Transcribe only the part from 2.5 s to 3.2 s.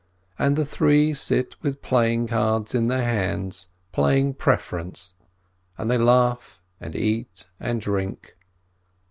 in their